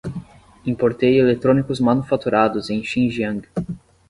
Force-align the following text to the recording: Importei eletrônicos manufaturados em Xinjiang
Importei 0.65 1.19
eletrônicos 1.19 1.79
manufaturados 1.79 2.71
em 2.71 2.83
Xinjiang 2.83 3.43